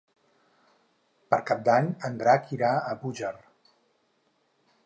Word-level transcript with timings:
Per 1.33 1.39
Cap 1.51 1.61
d'Any 1.69 1.91
en 2.09 2.17
Drac 2.23 2.51
irà 2.57 2.73
a 2.95 2.99
Búger. 3.05 3.33